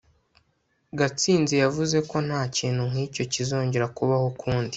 [0.99, 4.69] gatsinzi yavuze ko ntakintu nkicyo kizongera kubaho ukundi